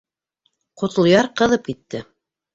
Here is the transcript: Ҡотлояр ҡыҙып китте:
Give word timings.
Ҡотлояр 0.83 1.29
ҡыҙып 1.43 1.63
китте: 1.71 2.05